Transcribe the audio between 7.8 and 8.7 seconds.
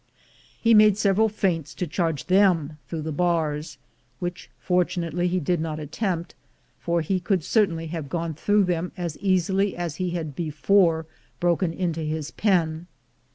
have gone through